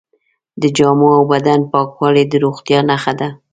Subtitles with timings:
[0.61, 3.29] د جامو او بدن پاکوالی د روغتیا نښه ده.